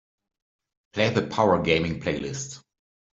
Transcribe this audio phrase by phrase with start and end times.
[0.93, 2.63] Play the Power Gaming playlist.